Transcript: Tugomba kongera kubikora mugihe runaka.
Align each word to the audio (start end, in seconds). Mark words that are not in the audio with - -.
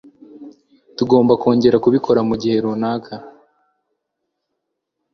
Tugomba 0.97 1.33
kongera 1.41 1.81
kubikora 1.83 2.19
mugihe 2.29 2.57
runaka. 2.63 3.13